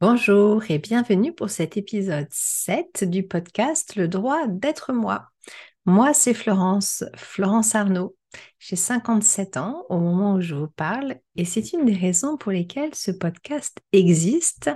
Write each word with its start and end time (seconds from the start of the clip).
Bonjour 0.00 0.62
et 0.70 0.78
bienvenue 0.78 1.34
pour 1.34 1.50
cet 1.50 1.76
épisode 1.76 2.28
7 2.30 3.02
du 3.02 3.24
podcast 3.24 3.96
Le 3.96 4.06
droit 4.06 4.46
d'être 4.46 4.92
moi. 4.92 5.26
Moi, 5.86 6.14
c'est 6.14 6.34
Florence, 6.34 7.02
Florence 7.16 7.74
Arnaud. 7.74 8.14
J'ai 8.60 8.76
57 8.76 9.56
ans 9.56 9.84
au 9.88 9.98
moment 9.98 10.34
où 10.34 10.40
je 10.40 10.54
vous 10.54 10.68
parle 10.68 11.16
et 11.34 11.44
c'est 11.44 11.72
une 11.72 11.84
des 11.84 11.96
raisons 11.96 12.36
pour 12.36 12.52
lesquelles 12.52 12.94
ce 12.94 13.10
podcast 13.10 13.80
existe 13.90 14.70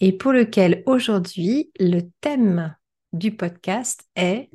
et 0.00 0.12
pour 0.12 0.32
lequel 0.32 0.82
aujourd'hui 0.84 1.72
le 1.80 2.02
thème 2.20 2.76
du 3.14 3.34
podcast 3.34 4.04
est 4.14 4.50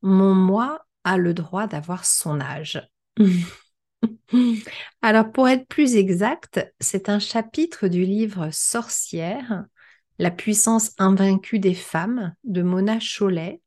Mon 0.00 0.34
moi 0.34 0.86
a 1.04 1.18
le 1.18 1.34
droit 1.34 1.66
d'avoir 1.66 2.06
son 2.06 2.40
âge. 2.40 2.80
Alors, 5.02 5.32
pour 5.32 5.48
être 5.48 5.66
plus 5.66 5.96
exact, 5.96 6.60
c'est 6.80 7.08
un 7.08 7.18
chapitre 7.18 7.88
du 7.88 8.04
livre 8.04 8.50
Sorcière, 8.52 9.64
La 10.18 10.30
puissance 10.30 10.92
invaincue 10.98 11.58
des 11.58 11.74
femmes 11.74 12.34
de 12.44 12.62
Mona 12.62 12.98
Chollet, 13.00 13.60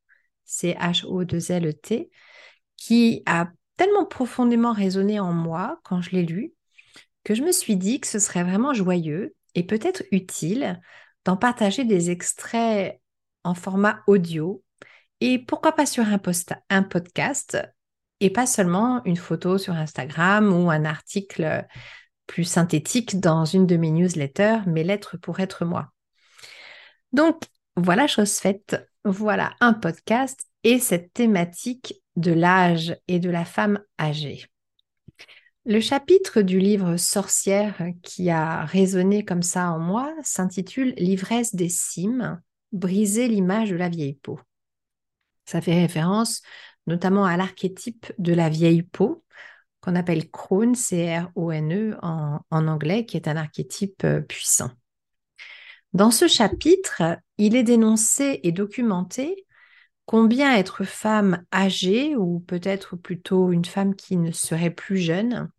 c'est 0.46 0.74
H-O-2-L-T, 0.74 2.10
qui 2.78 3.24
a 3.26 3.50
tellement 3.78 4.06
profondément 4.06 4.72
résonné 4.72 5.20
en 5.20 5.34
moi 5.34 5.80
quand 5.84 6.02
je 6.02 6.12
l'ai 6.12 6.24
lu 6.24 6.54
que 7.24 7.36
je 7.36 7.42
me 7.42 7.52
suis 7.52 7.78
dit 7.78 8.00
que 8.00 8.08
ce 8.08 8.20
serait 8.20 8.44
vraiment 8.44 8.74
joyeux 8.74 9.36
et 9.56 9.64
peut-être 9.64 10.04
utile 10.12 10.82
d'en 11.26 11.38
partager 11.38 11.86
des 11.86 12.12
extraits 12.12 13.00
en 13.44 13.54
format 13.54 14.02
audio 14.08 14.64
et 15.22 15.40
pourquoi 15.40 15.72
pas 15.72 15.86
sur 15.86 16.04
un 16.06 16.84
podcast 16.84 17.58
et 18.24 18.30
pas 18.30 18.46
seulement 18.46 19.04
une 19.04 19.18
photo 19.18 19.58
sur 19.58 19.74
Instagram 19.74 20.54
ou 20.54 20.72
un 20.72 20.86
article 20.86 21.68
plus 22.26 22.46
synthétique 22.46 23.20
dans 23.20 23.44
une 23.44 23.68
de 23.68 23.76
mes 23.76 23.92
newsletters, 23.92 24.62
mes 24.66 24.86
lettres 24.86 25.18
pour 25.18 25.42
être 25.42 25.66
moi. 25.66 25.92
Donc, 27.12 27.44
voilà 27.76 28.08
chose 28.08 28.38
faite. 28.38 28.90
Voilà 29.04 29.54
un 29.60 29.74
podcast 29.74 30.46
et 30.64 30.80
cette 30.80 31.12
thématique 31.12 31.96
de 32.16 32.32
l'âge 32.32 32.98
et 33.10 33.20
de 33.20 33.30
la 33.30 33.44
femme 33.44 33.82
âgée. 34.00 34.46
Le 35.66 35.82
chapitre 35.82 36.42
du 36.42 36.60
livre 36.60 36.96
Sorcière 36.96 37.76
qui 38.04 38.30
a 38.30 38.64
résonné 38.64 39.26
comme 39.26 39.44
ça 39.44 39.70
en 39.70 39.80
moi 39.80 40.14
s'intitule 40.24 40.94
L'ivresse 40.98 41.56
des 41.56 41.70
cimes, 41.70 42.42
briser 42.72 43.28
l'image 43.28 43.72
de 43.72 43.76
la 43.76 43.90
vieille 43.90 44.16
peau. 44.16 44.40
Ça 45.46 45.60
fait 45.60 45.74
référence 45.74 46.42
notamment 46.88 47.26
à 47.26 47.38
l'archétype 47.38 48.12
de 48.18 48.34
la 48.34 48.50
vieille 48.50 48.84
peau, 48.84 49.24
qu'on 49.82 49.96
appelle 49.96 50.32
Crone, 50.32 50.76
C-R-O-N-E 50.76 51.98
en, 52.02 52.40
anglais, 52.52 53.06
qui 53.06 53.18
est 53.18 53.28
un 53.28 53.36
archétype 53.36 54.04
euh, 54.06 54.22
puissant. 54.22 54.72
Dans 55.92 56.10
ce 56.10 56.28
chapitre, 56.28 57.04
il 57.38 57.56
est 57.56 57.64
dénoncé 57.64 58.40
et 58.44 58.52
documenté 58.52 59.46
combien 60.06 60.56
être 60.56 60.86
femme 60.86 61.44
âgée, 61.54 62.16
ou 62.16 62.40
peut-être 62.40 62.96
plutôt 62.96 63.52
une 63.52 63.66
femme 63.66 63.96
qui 63.96 64.18
ne 64.18 64.32
serait 64.32 64.72
plus 64.72 64.98
jeune, 64.98 65.52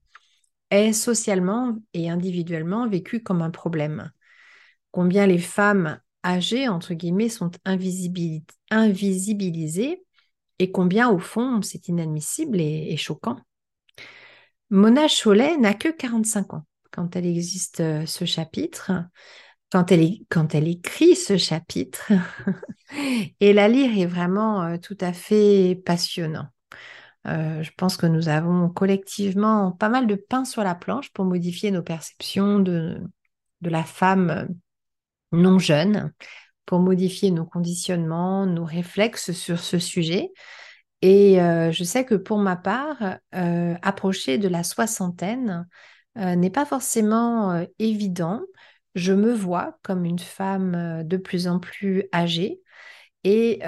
est 0.71 0.93
socialement 0.93 1.79
et 1.93 2.11
individuellement 2.11 2.89
vécue 2.89 3.23
comme 3.23 3.43
un 3.43 3.51
problème. 3.51 4.11
Combien 4.91 5.27
les 5.27 5.39
femmes 5.39 6.01
âgées, 6.25 6.69
entre 6.69 6.95
guillemets, 6.95 7.29
sont 7.29 7.51
invisibilisées 7.65 10.05
et 10.59 10.71
combien, 10.71 11.11
au 11.11 11.19
fond, 11.19 11.63
c'est 11.63 11.89
inadmissible 11.89 12.61
et, 12.61 12.97
choquant. 12.97 13.39
Mona 14.71 15.09
Chollet 15.09 15.57
n'a 15.57 15.75
que 15.75 15.89
45 15.89 16.55
ans 16.55 16.67
quand 16.91 17.17
elle 17.17 17.27
existe 17.27 17.81
euh, 17.81 18.07
ce 18.07 18.25
chapitre, 18.25 18.93
quand 19.73 19.91
elle, 19.91 20.09
quand 20.29 20.55
elle 20.55 20.69
écrit 20.69 21.17
ce 21.17 21.37
chapitre. 21.37 22.13
et 23.41 23.53
la 23.53 23.67
lire 23.67 23.99
est 23.99 24.07
vraiment 24.07 24.63
euh, 24.63 24.77
tout 24.79 24.97
à 25.01 25.13
fait 25.13 25.83
passionnant. 25.85 26.47
Euh, 27.27 27.63
je 27.63 27.71
pense 27.77 27.97
que 27.97 28.07
nous 28.07 28.29
avons 28.29 28.69
collectivement 28.69 29.73
pas 29.73 29.89
mal 29.89 30.07
de 30.07 30.15
pain 30.15 30.45
sur 30.45 30.63
la 30.63 30.75
planche 30.75 31.11
pour 31.11 31.25
modifier 31.25 31.73
nos 31.73 31.83
perceptions 31.83 32.61
de, 32.61 33.01
de 33.63 33.71
la 33.71 33.83
femme 33.83 34.49
non 35.33 35.59
jeune, 35.59 36.13
pour 36.67 36.81
modifier 36.81 37.31
nos 37.31 37.45
conditionnements, 37.45 38.47
nos 38.47 38.65
réflexes 38.65 39.33
sur 39.33 39.61
ce 39.61 39.79
sujet. 39.79 40.33
Et 41.05 41.39
euh, 41.39 41.71
je 41.71 41.85
sais 41.85 42.07
que 42.07 42.15
pour 42.15 42.39
ma 42.39 42.57
part, 42.57 43.19
euh, 43.35 43.75
approcher 43.83 44.39
de 44.39 44.49
la 44.49 44.63
soixantaine 44.63 45.69
euh, 46.17 46.35
n'est 46.35 46.49
pas 46.49 46.65
forcément 46.65 47.63
évident. 47.79 48.41
Je 48.95 49.13
me 49.13 49.35
vois 49.35 49.79
comme 49.83 50.07
une 50.07 50.19
femme 50.19 51.03
de 51.05 51.17
plus 51.19 51.47
en 51.47 51.59
plus 51.59 52.05
âgée 52.15 52.61
et 53.25 53.61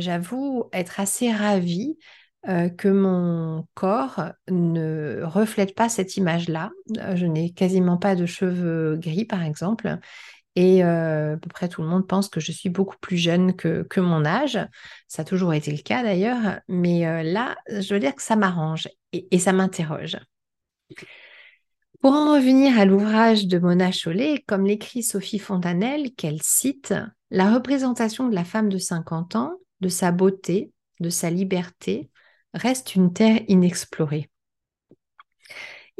j'avoue 0.00 0.64
être 0.72 0.98
assez 0.98 1.30
ravie 1.30 1.98
que 2.46 2.88
mon 2.88 3.66
corps 3.74 4.32
ne 4.48 5.20
reflète 5.22 5.74
pas 5.74 5.88
cette 5.90 6.16
image-là. 6.16 6.70
je 7.14 7.26
n'ai 7.26 7.52
quasiment 7.52 7.98
pas 7.98 8.16
de 8.16 8.24
cheveux 8.24 8.96
gris, 8.96 9.26
par 9.26 9.42
exemple, 9.42 9.98
et 10.56 10.82
euh, 10.84 11.34
à 11.34 11.36
peu 11.36 11.48
près 11.48 11.68
tout 11.68 11.82
le 11.82 11.88
monde 11.88 12.06
pense 12.06 12.28
que 12.28 12.40
je 12.40 12.52
suis 12.52 12.68
beaucoup 12.68 12.96
plus 13.00 13.16
jeune 13.16 13.54
que, 13.54 14.00
mon 14.00 14.24
âge. 14.24 14.58
Ça 15.08 15.22
a 15.22 15.24
toujours 15.24 15.54
été 15.54 15.70
le 15.70 15.82
cas 15.82 16.02
d'ailleurs. 16.02 16.60
Mais 16.68 17.06
euh, 17.06 17.22
là, 17.22 17.56
je 17.68 17.94
veux 17.94 18.00
dire 18.00 18.14
que 18.14 18.22
ça 18.22 18.36
m'arrange 18.36 18.88
et, 19.12 19.38
ça 19.38 19.52
m'interroge. 19.52 20.18
Pour 22.00 22.12
en 22.12 22.32
revenir 22.34 22.78
à 22.78 22.84
l'ouvrage 22.84 23.46
de 23.46 23.58
Mona 23.58 23.92
Chollet, 23.92 24.42
comme 24.46 24.64
l'écrit 24.64 25.02
Sophie 25.02 25.38
Fontanelle, 25.38 26.14
qu'elle 26.14 26.42
cite, 26.42 26.94
la 27.30 27.52
représentation 27.52 28.28
de 28.28 28.34
la 28.34 28.44
femme 28.44 28.70
de 28.70 28.78
50 28.78 29.36
ans, 29.36 29.52
de 29.80 29.88
sa 29.88 30.10
beauté, 30.10 30.72
de 30.98 31.10
sa 31.10 31.30
liberté, 31.30 32.10
reste 32.54 32.96
une 32.96 33.12
terre 33.12 33.42
inexplorée. 33.48 34.30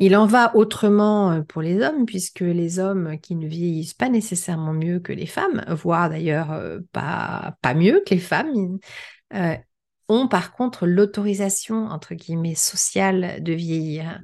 Il 0.03 0.17
en 0.17 0.25
va 0.25 0.57
autrement 0.57 1.31
euh, 1.33 1.43
pour 1.43 1.61
les 1.61 1.83
hommes, 1.83 2.07
puisque 2.07 2.41
les 2.41 2.79
hommes 2.79 3.19
qui 3.21 3.37
ne 3.37 3.47
vieillissent 3.47 3.93
pas 3.95 4.09
nécessairement 4.09 4.73
mieux 4.73 4.99
que 4.99 5.13
les 5.13 5.27
femmes, 5.27 5.63
voire 5.69 6.09
d'ailleurs 6.09 6.53
euh, 6.53 6.81
pas, 6.93 7.55
pas 7.61 7.75
mieux 7.75 8.03
que 8.07 8.15
les 8.15 8.21
femmes, 8.21 8.79
euh, 9.35 9.57
ont 10.09 10.27
par 10.27 10.53
contre 10.53 10.87
l'autorisation, 10.87 11.87
entre 11.89 12.15
guillemets, 12.15 12.55
sociale 12.55 13.43
de 13.43 13.53
vieillir. 13.53 14.23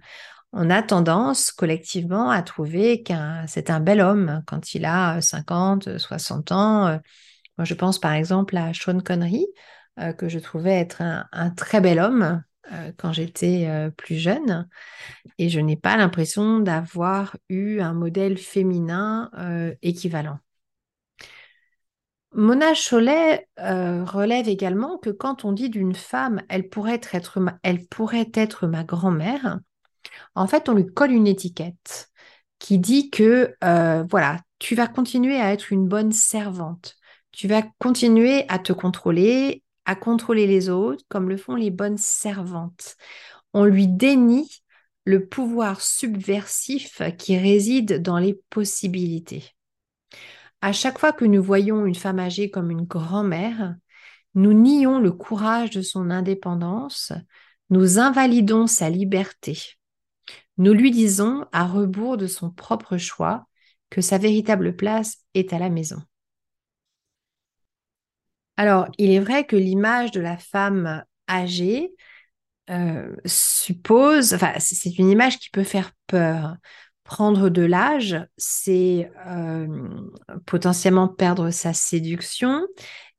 On 0.52 0.70
a 0.70 0.82
tendance 0.82 1.52
collectivement 1.52 2.30
à 2.30 2.42
trouver 2.42 3.02
qu'un 3.02 3.46
c'est 3.46 3.68
un 3.68 3.80
bel 3.80 4.00
homme 4.00 4.42
quand 4.46 4.74
il 4.74 4.86
a 4.86 5.20
50, 5.20 5.98
60 5.98 6.52
ans. 6.52 6.98
Moi, 7.58 7.64
je 7.64 7.74
pense 7.74 7.98
par 7.98 8.12
exemple 8.12 8.56
à 8.56 8.72
Sean 8.72 9.00
Connery, 9.00 9.46
que 10.18 10.28
je 10.28 10.38
trouvais 10.38 10.72
être 10.74 11.02
un 11.02 11.50
très 11.50 11.80
bel 11.80 11.98
homme, 11.98 12.42
quand 12.96 13.12
j'étais 13.12 13.66
euh, 13.66 13.90
plus 13.90 14.16
jeune 14.16 14.68
et 15.38 15.48
je 15.48 15.60
n'ai 15.60 15.76
pas 15.76 15.96
l'impression 15.96 16.58
d'avoir 16.58 17.36
eu 17.48 17.80
un 17.80 17.92
modèle 17.92 18.38
féminin 18.38 19.30
euh, 19.38 19.74
équivalent. 19.82 20.38
Mona 22.32 22.74
Chollet 22.74 23.48
relève 23.56 24.48
également 24.48 24.98
que 24.98 25.08
quand 25.08 25.46
on 25.46 25.52
dit 25.52 25.70
d'une 25.70 25.94
femme, 25.94 26.42
elle 26.50 26.68
pourrait 26.68 27.00
être, 27.12 27.40
ma, 27.40 27.58
elle 27.62 27.86
pourrait 27.86 28.30
être 28.34 28.66
ma 28.66 28.84
grand-mère, 28.84 29.60
en 30.34 30.46
fait, 30.46 30.68
on 30.68 30.74
lui 30.74 30.86
colle 30.86 31.12
une 31.12 31.26
étiquette 31.26 32.10
qui 32.58 32.78
dit 32.78 33.08
que, 33.08 33.54
voilà, 34.10 34.40
tu 34.58 34.74
vas 34.74 34.86
continuer 34.86 35.40
à 35.40 35.52
être 35.54 35.72
une 35.72 35.88
bonne 35.88 36.12
servante, 36.12 36.96
tu 37.32 37.48
vas 37.48 37.62
continuer 37.78 38.44
à 38.48 38.58
te 38.58 38.74
contrôler, 38.74 39.62
à 39.86 39.94
contrôler 39.94 40.46
les 40.46 40.68
autres 40.68 41.04
comme 41.08 41.28
le 41.28 41.36
font 41.36 41.54
les 41.54 41.70
bonnes 41.70 41.96
servantes. 41.96 42.96
On 43.54 43.64
lui 43.64 43.88
dénie 43.88 44.50
le 45.04 45.26
pouvoir 45.26 45.80
subversif 45.80 47.00
qui 47.16 47.38
réside 47.38 48.02
dans 48.02 48.18
les 48.18 48.34
possibilités. 48.50 49.44
À 50.60 50.72
chaque 50.72 50.98
fois 50.98 51.12
que 51.12 51.24
nous 51.24 51.42
voyons 51.42 51.86
une 51.86 51.94
femme 51.94 52.18
âgée 52.18 52.50
comme 52.50 52.70
une 52.70 52.84
grand-mère, 52.84 53.76
nous 54.34 54.52
nions 54.52 54.98
le 54.98 55.12
courage 55.12 55.70
de 55.70 55.80
son 55.80 56.10
indépendance, 56.10 57.12
nous 57.70 57.98
invalidons 57.98 58.66
sa 58.66 58.90
liberté. 58.90 59.58
Nous 60.58 60.72
lui 60.72 60.90
disons, 60.90 61.46
à 61.52 61.66
rebours 61.66 62.16
de 62.16 62.26
son 62.26 62.50
propre 62.50 62.96
choix, 62.96 63.46
que 63.90 64.00
sa 64.00 64.18
véritable 64.18 64.74
place 64.74 65.18
est 65.34 65.52
à 65.52 65.58
la 65.58 65.70
maison. 65.70 66.02
Alors, 68.56 68.88
il 68.98 69.10
est 69.10 69.20
vrai 69.20 69.44
que 69.44 69.56
l'image 69.56 70.10
de 70.12 70.20
la 70.20 70.36
femme 70.36 71.04
âgée 71.28 71.92
euh, 72.70 73.14
suppose, 73.24 74.34
enfin, 74.34 74.54
c'est 74.58 74.98
une 74.98 75.10
image 75.10 75.38
qui 75.38 75.50
peut 75.50 75.64
faire 75.64 75.92
peur. 76.06 76.56
Prendre 77.04 77.48
de 77.48 77.62
l'âge, 77.62 78.16
c'est 78.36 79.10
euh, 79.28 79.88
potentiellement 80.46 81.06
perdre 81.06 81.50
sa 81.50 81.72
séduction. 81.72 82.66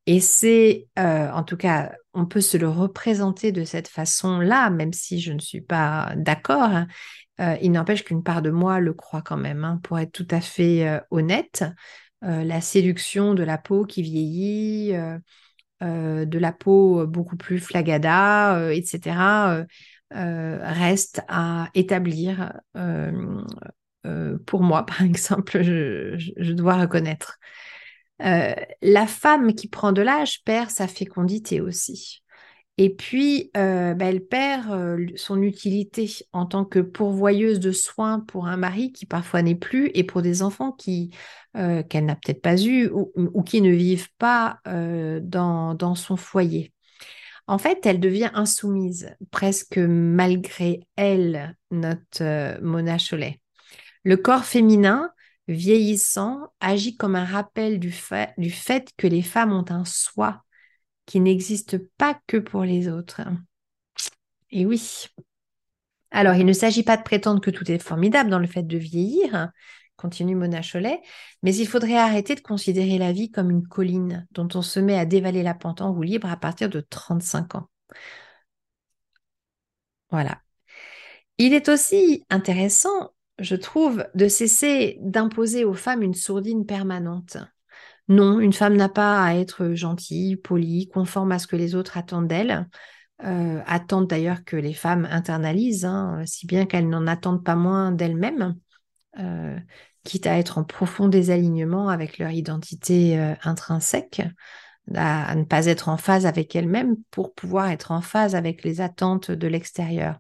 Et 0.06 0.20
c'est, 0.20 0.88
euh, 1.00 1.30
en 1.32 1.44
tout 1.44 1.58
cas, 1.58 1.94
on 2.14 2.26
peut 2.26 2.42
se 2.42 2.58
le 2.58 2.68
représenter 2.68 3.52
de 3.52 3.64
cette 3.64 3.88
façon-là, 3.88 4.70
même 4.70 4.94
si 4.94 5.22
je 5.22 5.32
ne 5.32 5.40
suis 5.40 5.62
pas 5.62 6.14
d'accord. 6.16 6.64
Hein. 6.64 6.88
il 7.62 7.72
n'empêche 7.72 8.04
qu'une 8.04 8.24
part 8.24 8.42
de 8.42 8.50
moi 8.50 8.80
le 8.80 8.94
croit 8.94 9.22
quand 9.22 9.38
même, 9.38 9.64
hein, 9.64 9.80
pour 9.84 10.00
être 10.00 10.12
tout 10.12 10.28
à 10.32 10.42
fait 10.42 11.02
honnête. 11.12 11.64
La 12.22 12.62
séduction 12.62 13.34
de 13.34 13.44
la 13.44 13.58
peau 13.58 13.86
qui 13.86 14.02
vieillit, 14.02 14.94
de 15.82 16.38
la 16.38 16.52
peau 16.52 17.06
beaucoup 17.08 17.38
plus 17.38 17.60
flagada, 17.60 18.74
etc., 18.74 19.66
reste 20.12 21.22
à 21.28 21.70
établir. 21.76 22.54
pour 24.46 24.64
moi, 24.64 24.86
par 24.86 25.02
exemple, 25.02 25.62
je 25.62 26.52
dois 26.54 26.82
reconnaître. 26.82 27.38
la 28.20 29.08
femme 29.08 29.54
qui 29.54 29.68
prend 29.68 29.92
de 29.92 30.02
l'âge 30.02 30.44
perd 30.44 30.70
sa 30.70 30.88
fécondité 30.88 31.62
aussi. 31.62 32.24
Et 32.80 32.94
puis, 32.94 33.50
euh, 33.58 33.96
bah, 33.96 34.06
elle 34.06 34.24
perd 34.24 34.72
euh, 34.72 35.08
son 35.16 35.42
utilité 35.42 36.08
en 36.32 36.46
tant 36.46 36.64
que 36.64 36.80
pourvoyeuse 36.80 37.60
de 37.60 37.72
soins 37.72 38.20
pour 38.20 38.48
un 38.48 38.58
mari 38.58 38.92
qui 38.92 39.08
parfois 39.08 39.42
n'est 39.42 39.56
plus 39.56 39.90
et 39.96 40.04
pour 40.04 40.22
des 40.22 40.44
enfants 40.44 40.72
qui 40.72 41.10
euh, 41.56 41.82
qu'elle 41.82 42.06
n'a 42.06 42.16
peut-être 42.16 42.42
pas 42.42 42.62
eu 42.62 42.88
ou, 42.94 43.42
qui 43.42 43.62
ne 43.62 43.72
vivent 43.72 44.12
pas 44.20 44.60
dans, 44.66 45.74
dans, 45.74 45.96
son 45.96 46.18
foyer. 46.18 46.72
En 47.48 47.58
fait, 47.58 47.86
elle 47.86 48.00
devient 48.00 48.30
insoumise, 48.36 49.16
presque 49.32 49.78
malgré 49.78 50.82
elle, 50.98 51.56
notre 51.72 52.62
Mona 52.62 52.98
Cholet. 52.98 53.40
Le 54.04 54.18
corps 54.18 54.46
féminin, 54.46 55.12
vieillissant, 55.48 56.52
agit 56.60 56.96
comme 56.96 57.16
un 57.16 57.26
rappel 57.26 57.80
du 57.80 57.92
fait, 57.92 58.34
du 58.38 58.52
fait 58.52 58.92
que 58.98 59.08
les 59.08 59.24
femmes 59.24 59.54
ont 59.54 59.66
un 59.70 59.86
soi 59.86 60.44
qui 61.08 61.20
n'existe 61.20 61.80
pas 61.98 62.20
que 62.28 62.38
pour 62.38 62.64
les 62.64 62.88
autres. 62.88 63.22
Et 64.52 64.68
oui. 64.68 65.08
Alors, 66.12 66.36
il 66.36 66.46
ne 66.46 66.54
s'agit 66.54 66.84
pas 66.84 66.98
de 66.98 67.04
prétendre 67.04 67.42
que 67.42 67.50
tout 67.50 67.70
est 67.72 67.82
formidable 67.82 68.30
dans 68.30 68.40
le 68.40 68.48
fait 68.48 68.64
de 68.64 68.78
vieillir, 68.78 69.50
continue 69.96 70.36
Mona 70.36 70.62
Cholet, 70.62 71.02
mais 71.42 71.56
il 71.56 71.68
faudrait 71.68 71.98
arrêter 71.98 72.36
de 72.36 72.42
considérer 72.42 72.98
la 72.98 73.12
vie 73.12 73.32
comme 73.32 73.50
une 73.50 73.68
colline 73.68 74.28
dont 74.32 74.48
on 74.54 74.62
se 74.62 74.80
met 74.80 74.98
à 74.98 75.06
dévaler 75.06 75.44
la 75.44 75.56
pente 75.56 75.82
en 75.82 75.94
roue 75.94 76.04
libre 76.04 76.30
à 76.30 76.38
partir 76.38 76.70
de 76.70 76.82
35 76.82 77.56
ans. 77.56 77.70
Voilà. 80.12 80.42
Il 81.38 81.54
est 81.54 81.70
aussi 81.70 82.24
intéressant, 82.30 83.14
je 83.40 83.56
trouve, 83.56 84.06
de 84.16 84.28
cesser 84.28 84.98
d'imposer 85.02 85.66
aux 85.66 85.74
femmes 85.74 86.04
une 86.04 86.14
sourdine 86.14 86.66
permanente. 86.66 87.38
Non, 88.08 88.40
une 88.40 88.54
femme 88.54 88.78
n'a 88.78 88.90
pas 88.90 89.22
à 89.22 89.36
être 89.36 89.74
gentille, 89.74 90.38
polie, 90.38 90.88
conforme 90.88 91.32
à 91.32 91.40
ce 91.40 91.48
que 91.48 91.56
les 91.56 91.76
autres 91.76 91.98
attendent 91.98 92.28
d'elle. 92.28 92.68
Euh, 93.24 93.62
attendent 93.66 94.08
d'ailleurs 94.08 94.44
que 94.46 94.56
les 94.56 94.74
femmes 94.74 95.08
internalisent, 95.10 95.86
hein, 95.86 96.22
si 96.26 96.46
bien 96.46 96.66
qu'elles 96.66 96.88
n'en 96.88 97.08
attendent 97.08 97.44
pas 97.44 97.56
moins 97.56 97.92
d'elles-mêmes, 97.92 98.56
euh, 99.20 99.58
quitte 100.04 100.28
à 100.28 100.38
être 100.38 100.60
en 100.60 100.64
profond 100.64 101.10
désalignement 101.10 101.90
avec 101.90 102.20
leur 102.20 102.30
identité 102.30 103.20
euh, 103.20 103.34
intrinsèque, 103.44 104.22
à, 104.94 105.34
ne 105.36 105.44
pas 105.44 105.66
être 105.66 105.90
en 105.90 105.98
phase 105.98 106.28
avec 106.28 106.56
elles-mêmes 106.56 106.96
pour 107.10 107.34
pouvoir 107.34 107.72
être 107.72 107.92
en 107.92 108.02
phase 108.02 108.36
avec 108.36 108.64
les 108.64 108.82
attentes 108.82 109.32
de 109.32 109.48
l'extérieur. 109.48 110.20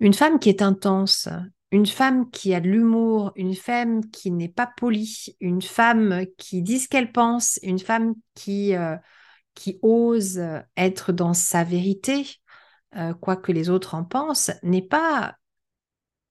Une 0.00 0.14
femme 0.14 0.38
qui 0.38 0.48
est 0.48 0.62
intense, 0.62 1.28
une 1.72 1.86
femme 1.86 2.30
qui 2.30 2.54
a 2.54 2.60
de 2.60 2.68
l'humour, 2.68 3.32
une 3.34 3.54
femme 3.54 4.08
qui 4.10 4.30
n'est 4.30 4.50
pas 4.50 4.70
polie, 4.76 5.34
une 5.40 5.62
femme 5.62 6.26
qui 6.36 6.62
dit 6.62 6.78
ce 6.78 6.86
qu'elle 6.86 7.10
pense, 7.10 7.58
une 7.62 7.78
femme 7.78 8.14
qui, 8.34 8.76
euh, 8.76 8.96
ose 9.80 10.40
être 10.76 11.12
dans 11.12 11.32
sa 11.32 11.64
vérité, 11.64 12.26
euh, 12.96 13.14
quoi 13.14 13.36
que 13.36 13.52
les 13.52 13.70
autres 13.70 13.94
en 13.94 14.04
pensent, 14.04 14.50
n'est 14.62 14.86
pas 14.86 15.36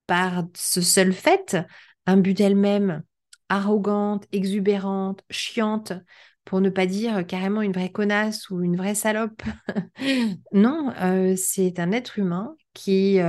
par 0.06 0.44
ce 0.56 0.82
seul 0.82 1.12
fait 1.12 1.58
un 2.06 2.18
but 2.18 2.38
d'elle-même, 2.38 3.04
arrogante, 3.50 4.28
exubérante, 4.32 5.24
chiante, 5.32 5.94
pour 6.46 6.62
ne 6.62 6.70
pas 6.70 6.86
dire 6.86 7.26
carrément 7.26 7.62
une 7.62 7.72
vraie 7.72 7.92
connasse 7.92 8.50
ou 8.52 8.62
une 8.62 8.76
vraie 8.76 8.96
salope. 8.96 9.42
non, 10.54 10.94
euh, 11.02 11.36
c'est 11.36 11.80
un 11.80 11.92
être 11.92 12.20
humain 12.20 12.56
qui 12.74 13.20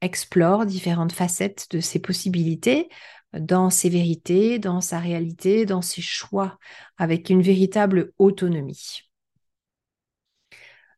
explore 0.00 0.66
différentes 0.66 1.12
facettes 1.12 1.66
de 1.70 1.80
ses 1.80 1.98
possibilités 1.98 2.88
dans 3.32 3.70
ses 3.70 3.88
vérités, 3.88 4.58
dans 4.58 4.80
sa 4.80 4.98
réalité, 4.98 5.66
dans 5.66 5.82
ses 5.82 6.02
choix, 6.02 6.58
avec 6.96 7.30
une 7.30 7.42
véritable 7.42 8.12
autonomie. 8.18 9.02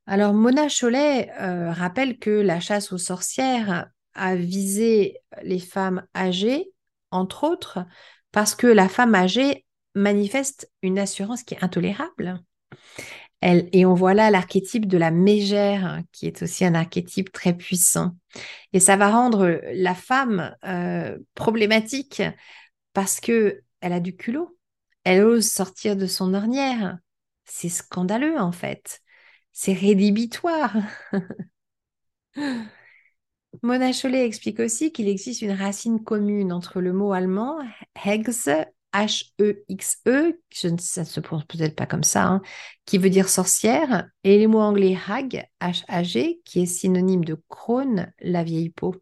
Alors 0.07 0.35
Mona 0.35 0.69
Cholet 0.69 1.31
euh, 1.41 1.73
rappelle 1.73 2.19
que 2.19 2.31
la 2.31 2.61
chasse 2.61 2.93
aux 2.93 2.99
sorcières 2.99 3.91
a 4.15 4.35
visé 4.35 5.19
les 5.43 5.61
femmes 5.61 6.05
âgées, 6.17 6.73
entre 7.11 7.45
autres, 7.45 7.85
parce 8.33 8.55
que 8.55 8.67
la 8.67 8.89
femme 8.89 9.15
âgée 9.15 9.65
manifeste 9.95 10.71
une 10.83 10.99
assurance 10.99 11.43
qui 11.43 11.55
est 11.55 11.65
intolérable. 11.65 12.41
Et 13.43 13.87
on 13.87 13.95
voit 13.95 14.13
là 14.13 14.31
l'archétype 14.31 14.87
de 14.87 14.99
la 14.99 15.11
mégère, 15.11 16.03
qui 16.13 16.27
est 16.27 16.43
aussi 16.43 16.65
un 16.65 16.75
archétype 16.75 17.33
très 17.33 17.57
puissant. 17.57 18.15
Et 18.75 18.81
ça 18.81 18.97
va 18.97 19.11
rendre 19.11 19.61
la 19.73 19.95
femme 19.95 20.55
euh, 20.65 21.19
problématique 21.35 22.23
parce 22.93 23.19
que 23.19 23.63
elle 23.81 23.95
a 23.95 24.01
du 24.01 24.15
culot. 24.15 24.59
Elle 25.05 25.23
ose 25.23 25.49
sortir 25.49 25.97
de 25.97 26.07
son 26.07 26.35
ornière. 26.35 26.99
C'est 27.47 27.71
scandaleux 27.71 28.39
en 28.39 28.53
fait. 28.53 29.01
C'est 29.53 29.73
rédhibitoire. 29.73 30.77
Mona 33.63 33.93
Chollet 33.93 34.27
explique 34.27 34.61
aussi 34.61 34.93
qu'il 34.93 35.09
existe 35.09 35.43
une 35.43 35.53
racine 35.53 36.05
commune 36.05 36.53
entre 36.53 36.81
le 36.81 36.93
mot 36.93 37.13
allemand 37.13 37.59
Hexe 38.05 38.49
H-E-X-E, 38.93 40.41
-E, 40.53 40.79
ça 40.81 41.01
ne 41.03 41.07
se 41.07 41.21
prononce 41.21 41.45
peut-être 41.47 41.77
pas 41.77 41.87
comme 41.87 42.03
ça, 42.03 42.25
hein, 42.25 42.43
qui 42.85 42.99
veut 42.99 43.11
dire 43.11 43.29
sorcière, 43.29 44.09
et 44.25 44.39
les 44.39 44.47
mots 44.47 44.61
anglais 44.61 44.97
hag, 45.09 45.47
H-A-G, 45.61 46.41
qui 46.45 46.63
est 46.63 46.67
synonyme 46.67 47.25
de 47.25 47.41
crone, 47.49 48.13
la 48.21 48.43
vieille 48.43 48.71
peau. 48.71 48.97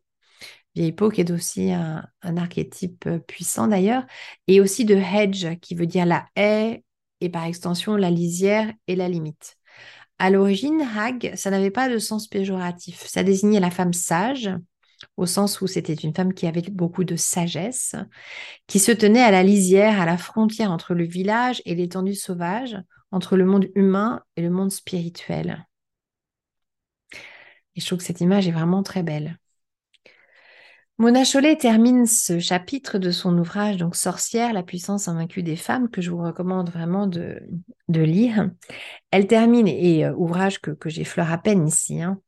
Vieille 0.74 0.92
peau 0.92 1.10
qui 1.10 1.22
est 1.22 1.30
aussi 1.30 1.72
un, 1.72 2.04
archétype 2.22 3.06
euh, 3.06 3.18
puissant 3.18 3.68
d'ailleurs, 3.68 4.04
et 4.46 4.60
aussi 4.60 4.84
de 4.84 4.94
hedge, 4.94 5.58
qui 5.60 5.74
veut 5.74 5.86
dire 5.86 6.06
la 6.06 6.26
haie, 6.36 6.84
et 7.20 7.28
par 7.30 7.44
extension 7.44 7.96
la 7.96 8.10
lisière 8.10 8.72
et 8.86 8.96
la 8.96 9.08
limite. 9.08 9.56
À 10.18 10.30
l'origine, 10.30 10.82
hag, 10.82 11.32
ça 11.36 11.50
n'avait 11.50 11.70
pas 11.70 11.88
de 11.88 11.98
sens 11.98 12.26
péjoratif. 12.26 13.06
Ça 13.06 13.22
désignait 13.22 13.60
la 13.60 13.70
femme 13.70 13.92
sage, 13.92 14.50
au 15.16 15.26
sens 15.26 15.60
où 15.60 15.66
c'était 15.66 15.94
une 15.94 16.14
femme 16.14 16.34
qui 16.34 16.46
avait 16.46 16.62
beaucoup 16.62 17.04
de 17.04 17.16
sagesse, 17.16 17.94
qui 18.66 18.78
se 18.78 18.92
tenait 18.92 19.22
à 19.22 19.30
la 19.30 19.42
lisière, 19.42 20.00
à 20.00 20.06
la 20.06 20.18
frontière 20.18 20.70
entre 20.70 20.94
le 20.94 21.04
village 21.04 21.62
et 21.64 21.74
l'étendue 21.74 22.14
sauvage, 22.14 22.76
entre 23.10 23.36
le 23.36 23.44
monde 23.44 23.68
humain 23.74 24.22
et 24.36 24.42
le 24.42 24.50
monde 24.50 24.70
spirituel. 24.70 25.66
Et 27.74 27.80
je 27.80 27.86
trouve 27.86 27.98
que 27.98 28.04
cette 28.04 28.20
image 28.20 28.48
est 28.48 28.52
vraiment 28.52 28.82
très 28.82 29.02
belle. 29.02 29.38
Mona 31.00 31.22
Chollet 31.24 31.54
termine 31.54 32.06
ce 32.06 32.40
chapitre 32.40 32.98
de 32.98 33.12
son 33.12 33.38
ouvrage, 33.38 33.76
donc 33.76 33.94
Sorcière, 33.94 34.52
la 34.52 34.64
puissance 34.64 35.06
invaincue 35.06 35.44
des 35.44 35.54
femmes, 35.54 35.88
que 35.88 36.02
je 36.02 36.10
vous 36.10 36.20
recommande 36.20 36.70
vraiment 36.70 37.06
de, 37.06 37.40
lire. 37.88 38.50
Elle 39.12 39.28
termine, 39.28 39.68
et 39.68 40.04
euh, 40.04 40.12
ouvrage 40.16 40.60
que, 40.60 40.72
que 40.72 40.88
j'effleure 40.88 41.30
à 41.30 41.38
peine 41.38 41.68
ici, 41.68 42.02
hein, 42.02 42.20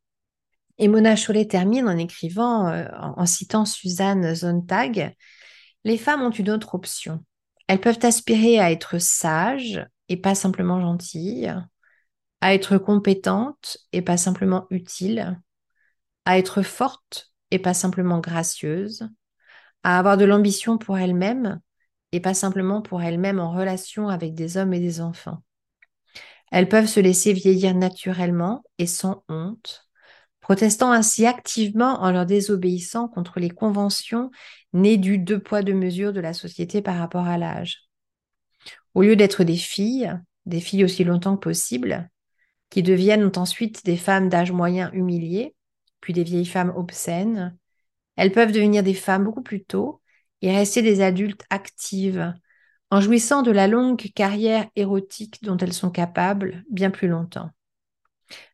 et 0.81 0.89
Mona 0.89 1.15
Chollet 1.15 1.47
termine 1.47 1.87
en 1.87 1.99
écrivant, 1.99 2.69
euh, 2.69 2.89
en, 3.01 3.27
citant 3.27 3.67
Suzanne 3.67 4.35
Zontag, 4.35 5.15
Les 5.85 5.99
femmes 5.99 6.23
ont 6.23 6.31
une 6.31 6.51
autre 6.51 6.75
option. 6.75 7.23
Elles 7.69 7.81
peuvent 7.81 7.99
aspirer 8.03 8.59
à 8.59 8.73
être 8.73 8.99
sages 8.99 9.87
et 10.09 10.17
pas 10.17 10.35
simplement 10.35 10.81
gentilles, 10.81 11.55
à 12.41 12.55
être 12.55 12.79
compétentes 12.79 13.77
et 13.93 14.01
pas 14.01 14.17
simplement 14.17 14.67
utiles, 14.71 15.39
à 16.25 16.39
être 16.39 16.63
fortes 16.63 17.31
et 17.51 17.59
pas 17.59 17.75
simplement 17.75 18.21
gracieuses, 18.21 19.07
à 19.83 19.99
avoir 19.99 20.17
de 20.17 20.25
l'ambition 20.25 20.79
pour 20.79 20.97
elles-mêmes 20.97 21.61
et 22.13 22.21
pas 22.21 22.35
simplement 22.35 22.81
pour 22.81 23.03
elles-mêmes 23.03 23.39
en 23.39 23.53
relation 23.53 24.09
avec 24.09 24.35
des 24.35 24.57
hommes 24.57 24.73
et 24.73 24.81
des 24.81 25.03
enfants. 25.03 25.43
Elles 26.51 26.69
peuvent 26.71 26.87
se 26.87 27.01
laisser 27.01 27.35
vieillir 27.35 27.75
naturellement 27.75 28.65
et 28.79 28.87
sans 28.87 29.25
honte, 29.29 29.90
protestant 30.51 30.91
ainsi 30.91 31.27
activement 31.27 32.03
en 32.03 32.11
leur 32.11 32.27
désobéissant 32.27 33.07
contre 33.07 33.39
les 33.39 33.51
conventions 33.51 34.33
nées 34.73 34.97
du 34.97 35.17
deux 35.17 35.39
poids 35.39 35.63
deux 35.63 35.75
mesures 35.75 36.13
de 36.13 36.19
la 36.19 36.33
société 36.33 36.83
par 36.83 36.99
rapport 36.99 37.29
à 37.29 37.39
l'âge. 37.39 37.83
Au 38.95 39.03
lieu 39.03 39.15
d'être 39.15 39.45
des 39.45 39.57
filles, 39.57 40.13
des 40.47 40.59
filles 40.59 40.83
aussi 40.83 41.05
longtemps 41.05 41.37
que 41.37 41.43
possible, 41.43 42.11
qui 42.69 42.83
deviennent 42.83 43.31
ensuite 43.37 43.85
des 43.85 43.97
femmes 43.97 44.29
d'âge 44.29 44.51
moyen 44.51 44.91
humiliées, 44.93 45.55
puis 46.01 46.15
des 46.15 46.25
vieilles 46.25 46.45
femmes 46.45 46.73
obscènes, 46.75 47.57
elles 48.17 48.33
peuvent 48.33 48.51
devenir 48.51 48.83
des 48.83 48.95
femmes 48.95 49.23
beaucoup 49.23 49.45
plus 49.45 49.63
tôt 49.63 50.01
et 50.43 50.51
rester 50.51 50.83
des 50.83 51.01
adultes 51.01 51.45
actives, 51.51 52.35
en 52.91 53.01
jouissant 53.01 53.43
de 53.43 53.53
la 53.53 53.69
longue 53.69 54.03
carrière 54.17 54.69
érotique 54.75 55.45
dont 55.45 55.59
elles 55.59 55.73
sont 55.73 55.91
capables 55.91 56.65
bien 56.69 56.91
plus 56.91 57.07
longtemps. 57.07 57.51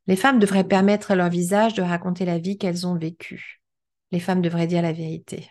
Les 0.06 0.16
femmes 0.16 0.38
devraient 0.38 0.64
permettre 0.64 1.10
à 1.10 1.16
leur 1.16 1.28
visage 1.28 1.74
de 1.74 1.82
raconter 1.82 2.24
la 2.24 2.38
vie 2.38 2.58
qu'elles 2.58 2.86
ont 2.86 2.96
vécue. 2.96 3.60
Les 4.12 4.20
femmes 4.20 4.42
devraient 4.42 4.66
dire 4.66 4.82
la 4.82 4.92
vérité. 4.92 5.50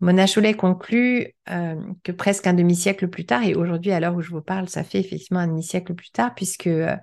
Mona 0.00 0.26
Chollet 0.26 0.54
conclut 0.54 1.34
euh, 1.50 1.80
que 2.02 2.12
presque 2.12 2.46
un 2.46 2.54
demi-siècle 2.54 3.08
plus 3.08 3.24
tard, 3.24 3.42
et 3.44 3.54
aujourd'hui 3.54 3.92
à 3.92 4.00
l'heure 4.00 4.14
où 4.14 4.22
je 4.22 4.30
vous 4.30 4.42
parle, 4.42 4.68
ça 4.68 4.84
fait 4.84 5.00
effectivement 5.00 5.40
un 5.40 5.46
demi-siècle 5.46 5.94
plus 5.94 6.10
tard, 6.10 6.34
puisque 6.34 6.66
euh, 6.66 6.96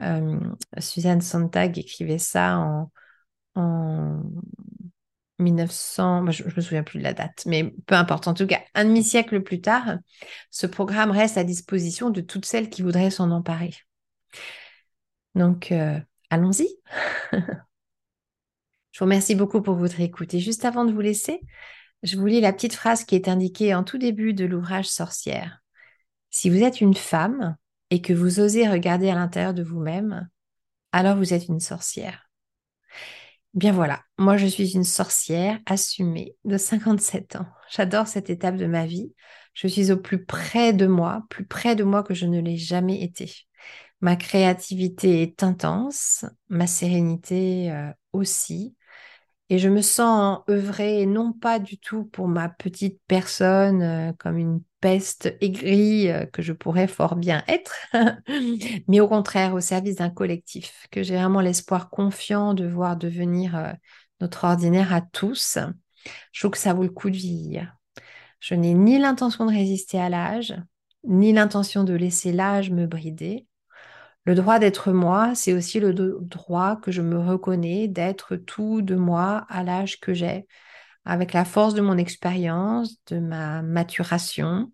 euh, 0.00 0.38
Suzanne 0.78 1.20
Sontag 1.20 1.78
écrivait 1.78 2.18
ça 2.18 2.58
en, 2.58 2.90
en 3.54 4.22
1900, 5.38 6.30
je 6.30 6.44
ne 6.44 6.54
me 6.54 6.60
souviens 6.60 6.82
plus 6.82 6.98
de 6.98 7.04
la 7.04 7.12
date, 7.12 7.44
mais 7.46 7.74
peu 7.86 7.94
importe. 7.94 8.28
En 8.28 8.34
tout 8.34 8.46
cas, 8.46 8.60
un 8.74 8.84
demi-siècle 8.84 9.42
plus 9.42 9.60
tard, 9.60 9.98
ce 10.50 10.66
programme 10.66 11.10
reste 11.10 11.38
à 11.38 11.44
disposition 11.44 12.10
de 12.10 12.20
toutes 12.20 12.46
celles 12.46 12.70
qui 12.70 12.82
voudraient 12.82 13.10
s'en 13.10 13.30
emparer. 13.30 13.74
Donc, 15.38 15.72
allons-y. 16.30 16.68
je 17.32 18.98
vous 18.98 19.04
remercie 19.04 19.36
beaucoup 19.36 19.62
pour 19.62 19.76
votre 19.76 20.00
écoute. 20.00 20.34
Et 20.34 20.40
juste 20.40 20.64
avant 20.64 20.84
de 20.84 20.92
vous 20.92 21.00
laisser, 21.00 21.40
je 22.02 22.16
vous 22.16 22.26
lis 22.26 22.40
la 22.40 22.52
petite 22.52 22.74
phrase 22.74 23.04
qui 23.04 23.14
est 23.14 23.28
indiquée 23.28 23.74
en 23.74 23.84
tout 23.84 23.98
début 23.98 24.34
de 24.34 24.44
l'ouvrage 24.44 24.88
Sorcière. 24.88 25.60
Si 26.30 26.50
vous 26.50 26.62
êtes 26.62 26.80
une 26.80 26.94
femme 26.94 27.56
et 27.90 28.02
que 28.02 28.12
vous 28.12 28.40
osez 28.40 28.68
regarder 28.68 29.08
à 29.10 29.14
l'intérieur 29.14 29.54
de 29.54 29.62
vous-même, 29.62 30.28
alors 30.92 31.16
vous 31.16 31.32
êtes 31.32 31.46
une 31.46 31.60
sorcière. 31.60 32.28
Bien 33.54 33.72
voilà, 33.72 34.02
moi 34.18 34.36
je 34.36 34.46
suis 34.46 34.74
une 34.74 34.84
sorcière 34.84 35.58
assumée 35.66 36.36
de 36.44 36.58
57 36.58 37.36
ans. 37.36 37.46
J'adore 37.70 38.06
cette 38.06 38.28
étape 38.28 38.56
de 38.56 38.66
ma 38.66 38.86
vie. 38.86 39.14
Je 39.54 39.66
suis 39.66 39.90
au 39.90 39.96
plus 39.96 40.24
près 40.24 40.72
de 40.72 40.86
moi, 40.86 41.22
plus 41.30 41.46
près 41.46 41.74
de 41.74 41.82
moi 41.82 42.02
que 42.02 42.14
je 42.14 42.26
ne 42.26 42.40
l'ai 42.40 42.56
jamais 42.56 43.02
été. 43.02 43.48
Ma 44.00 44.14
créativité 44.16 45.22
est 45.22 45.42
intense, 45.42 46.24
ma 46.48 46.66
sérénité 46.66 47.72
euh, 47.72 47.90
aussi. 48.12 48.76
Et 49.50 49.58
je 49.58 49.68
me 49.68 49.80
sens 49.80 50.40
œuvrer 50.48 51.06
non 51.06 51.32
pas 51.32 51.58
du 51.58 51.78
tout 51.78 52.04
pour 52.04 52.28
ma 52.28 52.48
petite 52.48 53.00
personne 53.08 53.82
euh, 53.82 54.12
comme 54.18 54.38
une 54.38 54.62
peste 54.80 55.34
aigrie 55.40 56.10
euh, 56.10 56.26
que 56.26 56.42
je 56.42 56.52
pourrais 56.52 56.86
fort 56.86 57.16
bien 57.16 57.42
être, 57.48 57.74
mais 58.88 59.00
au 59.00 59.08
contraire 59.08 59.54
au 59.54 59.60
service 59.60 59.96
d'un 59.96 60.10
collectif, 60.10 60.86
que 60.92 61.02
j'ai 61.02 61.16
vraiment 61.16 61.40
l'espoir 61.40 61.90
confiant 61.90 62.54
de 62.54 62.66
voir 62.68 62.96
devenir 62.96 63.74
notre 64.20 64.44
ordinaire 64.44 64.92
à 64.92 65.00
tous. 65.00 65.58
Je 66.32 66.40
trouve 66.40 66.52
que 66.52 66.58
ça 66.58 66.74
vaut 66.74 66.84
le 66.84 66.90
coup 66.90 67.10
de 67.10 67.16
vivre. 67.16 67.66
Je 68.38 68.54
n'ai 68.54 68.74
ni 68.74 68.98
l'intention 68.98 69.46
de 69.46 69.52
résister 69.52 69.98
à 69.98 70.08
l'âge, 70.08 70.54
ni 71.02 71.32
l'intention 71.32 71.82
de 71.82 71.94
laisser 71.94 72.32
l'âge 72.32 72.70
me 72.70 72.86
brider. 72.86 73.47
Le 74.28 74.34
droit 74.34 74.58
d'être 74.58 74.92
moi, 74.92 75.34
c'est 75.34 75.54
aussi 75.54 75.80
le 75.80 75.94
droit 75.94 76.76
que 76.76 76.92
je 76.92 77.00
me 77.00 77.18
reconnais 77.18 77.88
d'être 77.88 78.36
tout 78.36 78.82
de 78.82 78.94
moi 78.94 79.46
à 79.48 79.62
l'âge 79.62 80.00
que 80.00 80.12
j'ai, 80.12 80.46
avec 81.06 81.32
la 81.32 81.46
force 81.46 81.72
de 81.72 81.80
mon 81.80 81.96
expérience, 81.96 83.02
de 83.06 83.20
ma 83.20 83.62
maturation, 83.62 84.70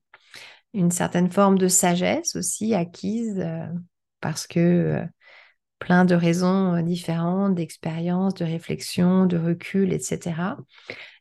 une 0.73 0.91
certaine 0.91 1.31
forme 1.31 1.57
de 1.57 1.69
sagesse 1.69 2.35
aussi 2.35 2.75
acquise 2.75 3.39
euh, 3.39 3.69
parce 4.21 4.49
que 4.49 4.59
euh, 4.59 5.05
plein 5.79 6.05
de 6.05 6.17
raisons 6.17 6.75
euh, 6.75 6.83
différentes, 6.83 7.55
d'expérience, 7.55 8.35
de 8.35 8.45
réflexion, 8.45 9.25
de 9.25 9.39
recul, 9.39 9.93
etc. 9.93 10.57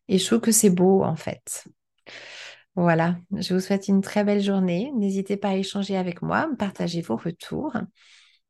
Et 0.08 0.18
je 0.18 0.25
trouve 0.25 0.40
que 0.40 0.52
c'est 0.52 0.72
beau 0.72 1.04
en 1.04 1.16
fait. 1.16 1.68
Voilà, 2.75 3.16
je 3.32 3.54
vous 3.54 3.60
souhaite 3.60 3.88
une 3.88 4.02
très 4.02 4.24
belle 4.24 4.42
journée. 4.42 4.92
N'hésitez 4.96 5.38
pas 5.38 5.50
à 5.50 5.56
échanger 5.56 5.96
avec 5.98 6.24
moi, 6.24 6.50
partager 6.58 7.02
vos 7.02 7.16
retours. 7.16 7.78